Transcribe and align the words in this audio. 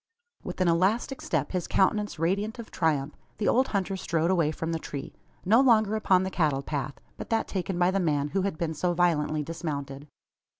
With 0.41 0.61
an 0.61 0.67
elastic 0.67 1.21
step 1.21 1.51
his 1.51 1.67
countenance 1.67 2.17
radiant 2.17 2.57
of 2.57 2.71
triumph 2.71 3.13
the 3.37 3.47
old 3.47 3.67
hunter 3.67 3.95
strode 3.95 4.31
away 4.31 4.49
from 4.49 4.71
the 4.71 4.79
tree, 4.79 5.13
no 5.45 5.61
longer 5.61 5.95
upon 5.95 6.23
the 6.23 6.31
cattle 6.31 6.63
path, 6.63 6.95
but 7.17 7.29
that 7.29 7.47
taken 7.47 7.77
by 7.77 7.91
the 7.91 7.99
man 7.99 8.29
who 8.29 8.41
had 8.41 8.57
been 8.57 8.73
so 8.73 8.95
violently 8.95 9.43
dismounted. 9.43 10.07